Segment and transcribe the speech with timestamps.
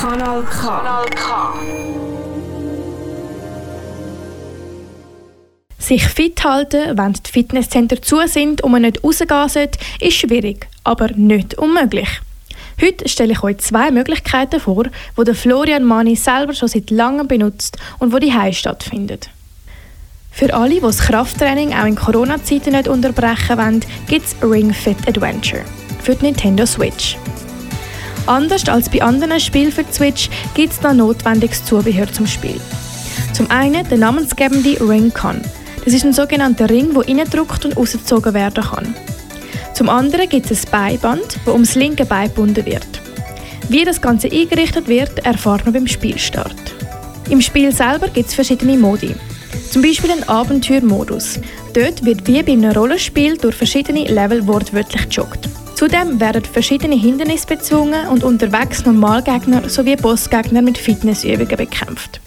[0.00, 0.60] Kanal K.
[0.60, 1.54] Kanal K.
[5.78, 10.68] Sich fit halten, wenn die Fitnesscenter zu sind und man nicht rausgehen sollte, ist schwierig,
[10.84, 12.08] aber nicht unmöglich.
[12.80, 17.26] Heute stelle ich euch zwei Möglichkeiten vor, die der Florian Mani selber schon seit langem
[17.26, 19.30] benutzt und wo die stattfindet.
[20.30, 25.08] Für alle, die das Krafttraining auch in Corona-Zeiten nicht unterbrechen wollen, gibt es Ring Fit
[25.08, 25.64] Adventure
[26.08, 27.18] für die Nintendo Switch.
[28.24, 32.58] Anders als bei anderen Spielen für die Switch gibt es noch notwendiges Zubehör zum Spiel.
[33.34, 35.42] Zum einen der namensgebende Ring Con.
[35.84, 38.94] Das ist ein sogenannter Ring, der reingedrückt und ausgezogen werden kann.
[39.74, 42.88] Zum anderen gibt es ein Beiband, das ums linke Bein gebunden wird.
[43.68, 46.74] Wie das Ganze eingerichtet wird, erfahrt man beim Spielstart.
[47.28, 49.14] Im Spiel selber gibt es verschiedene Modi.
[49.70, 51.38] Zum Beispiel einen Abenteuermodus.
[51.74, 55.50] Dort wird wie bei einem Rollenspiel durch verschiedene Level wortwörtlich gejoggt.
[55.78, 62.20] Zudem werden verschiedene Hindernisse bezwungen und unterwegs Normalgegner sowie Bossgegner mit Fitnessübungen bekämpft.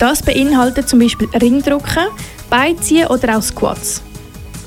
[0.00, 2.08] Das beinhaltet zum Beispiel Ringdrücken,
[2.50, 4.02] Beiziehen oder auch Squats.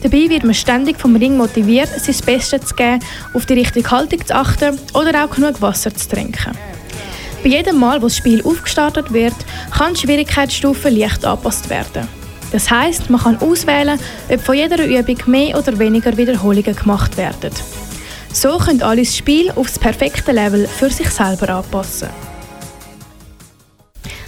[0.02, 3.04] Dabei wird man ständig vom Ring motiviert, sein Bestes zu geben,
[3.34, 6.54] auf die richtige Haltung zu achten oder auch genug Wasser zu trinken.
[7.44, 9.36] Bei jedem Mal, wo das Spiel aufgestartet wird,
[9.78, 12.08] kann die Schwierigkeitsstufe leicht angepasst werden.
[12.54, 17.50] Das heißt, man kann auswählen, ob von jeder Übung mehr oder weniger Wiederholungen gemacht werden.
[18.32, 22.10] So können alle das Spiel auf das perfekte Level für sich selber anpassen.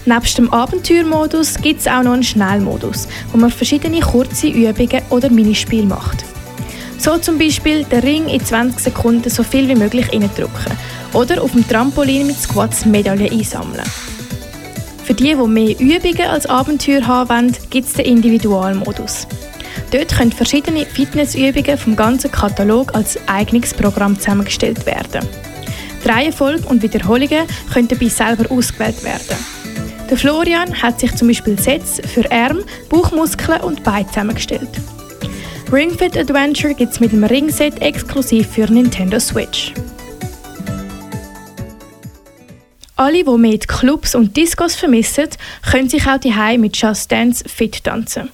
[0.08, 5.30] Neben dem Abenteuermodus gibt es auch noch einen Schnellmodus, wo man verschiedene kurze Übungen oder
[5.30, 6.26] Minispiele macht.
[6.98, 10.78] So zum Beispiel den Ring in 20 Sekunden so viel wie möglich reindrücken
[11.14, 13.84] oder auf dem Trampolin mit Squats Medaillen einsammeln.
[15.06, 19.28] Für die, die mehr Übungen als Abenteuer haben wollen, gibt es den Individualmodus.
[19.92, 25.28] Dort können verschiedene Fitnessübungen vom ganzen Katalog als eigenes Programm zusammengestellt werden.
[26.03, 29.38] Die Reihenfolge und Wiederholungen können dabei selber ausgewählt werden.
[30.09, 34.69] Der Florian hat sich zum Beispiel Sets für Arm, Bauchmuskeln und Beine zusammengestellt.
[35.72, 39.72] Ring Fit Adventure gibt es mit dem Ringset exklusiv für Nintendo Switch.
[42.97, 45.28] Alle, die mehr Clubs und Discos vermissen,
[45.69, 48.29] können sich auch die mit Just Dance fit tanzen.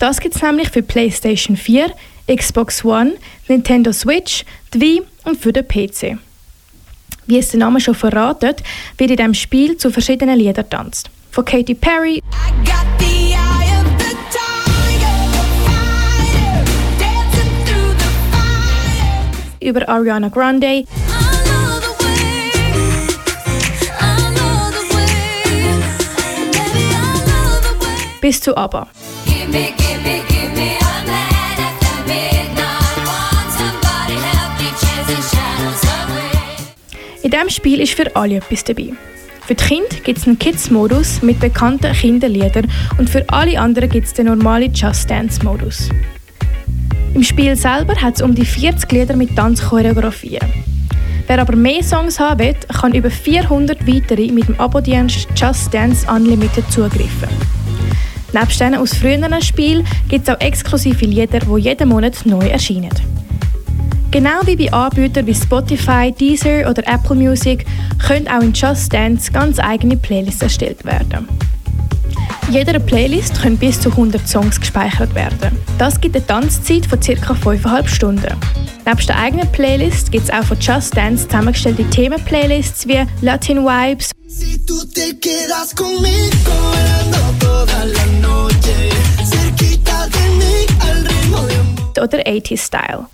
[0.00, 1.92] Das gibt es nämlich für PlayStation 4,
[2.26, 3.14] Xbox One,
[3.46, 4.44] Nintendo Switch,
[4.74, 6.18] die Wii und für den PC.
[7.26, 8.62] Wie es der Name schon verratet,
[8.98, 11.08] wird in diesem Spiel zu verschiedenen Liedern tanzt.
[11.30, 12.22] Von Katy Perry
[19.60, 20.84] über Ariana Grande
[28.26, 28.88] bis zu ABBA.
[37.22, 38.94] In diesem Spiel ist für alle etwas dabei.
[39.46, 44.08] Für die Kinder gibt es einen Kids-Modus mit bekannten Kinderliedern und für alle anderen gibt
[44.08, 45.90] es den normalen Just Dance-Modus.
[47.14, 50.40] Im Spiel selber hat es um die 40 Lieder mit Tanzchoreografien.
[51.28, 56.04] Wer aber mehr Songs haben will, kann über 400 weitere mit dem Abo-Dienst Just Dance
[56.10, 57.28] Unlimited zugreifen.
[58.32, 62.90] Neben denen aus früheren Spielen gibt es auch exklusive Lieder, die jeden Monat neu erscheinen.
[64.10, 67.66] Genau wie bei Anbietern wie Spotify, Deezer oder Apple Music
[68.06, 71.28] können auch in Just Dance ganz eigene Playlists erstellt werden.
[72.56, 75.58] In jeder Playlist können bis zu 100 Songs gespeichert werden.
[75.76, 77.12] Das gibt eine Tanzzeit von ca.
[77.12, 78.34] 5,5 Stunden.
[78.86, 84.12] Neben der eigenen Playlist gibt es auch von Just Dance zusammengestellte Themen-Playlists wie Latin Vibes
[84.26, 84.58] si
[92.00, 93.06] oder 80 Style.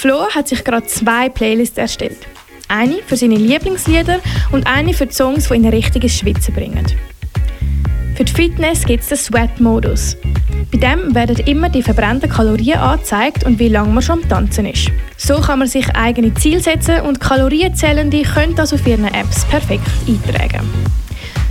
[0.00, 2.26] Flo hat sich gerade zwei Playlists erstellt.
[2.68, 6.86] Eine für seine Lieblingslieder und eine für die Songs, die ihn richtig ins Schwitzen bringen.
[8.14, 10.16] Für die Fitness gibt es den Sweat-Modus.
[10.72, 14.64] Bei dem werden immer die verbrannten Kalorien angezeigt und wie lange man schon am Tanzen
[14.64, 14.90] ist.
[15.18, 19.86] So kann man sich eigene Ziele setzen und Kalorienzählende können das auf ihren Apps perfekt
[20.08, 20.66] eintragen.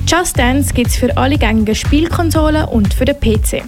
[0.07, 3.61] Just Dance gibt es für alle gängigen Spielkonsolen und für den PC.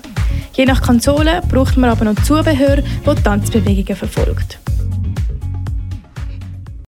[0.53, 4.57] Je nach Konsole braucht man aber noch Zubehör, das Tanzbewegungen verfolgt.